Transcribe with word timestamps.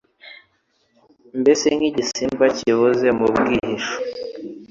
mbese 1.39 1.65
nk’igisimba 1.77 2.45
kibunze 2.57 3.07
mu 3.17 3.25
bwihisho 3.33 3.97